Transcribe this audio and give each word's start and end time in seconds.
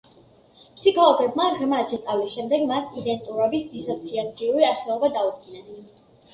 ფსიქოლოგებმა 0.77 1.45
ღრმად 1.59 1.93
შესწავლის 1.93 2.33
შემდეგ 2.39 2.65
მას 2.73 2.89
იდენტურობის 3.03 3.69
დისოციაციური 3.77 4.69
აშლილობა 4.73 5.15
დაუდგინეს. 5.21 5.81